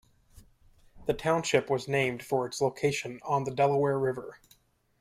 [1.05, 4.39] The township was named for its location on the Delaware River.